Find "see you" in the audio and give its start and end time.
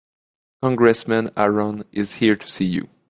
2.47-2.89